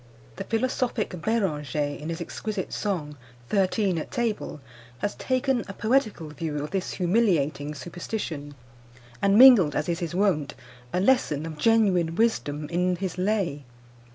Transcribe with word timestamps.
The 0.37 0.45
philosophic 0.45 1.11
Beranger, 1.21 1.77
in 1.99 2.09
his 2.09 2.19
exquisite 2.21 2.73
song, 2.73 3.17
Thirteen 3.49 3.99
at 3.99 4.09
Table, 4.09 4.59
has 4.97 5.13
taken 5.13 5.63
a 5.67 5.73
poetical 5.73 6.29
view 6.29 6.63
of 6.63 6.71
this 6.71 6.93
humiliating 6.93 7.75
superstition, 7.75 8.55
and 9.21 9.37
mingled, 9.37 9.75
as 9.75 9.87
is 9.87 9.99
his 9.99 10.15
wont, 10.15 10.55
a 10.91 10.99
lesson 10.99 11.45
of 11.45 11.59
genuine 11.59 12.15
wisdom 12.15 12.67
in 12.69 12.95
his 12.95 13.19
lay. 13.19 13.63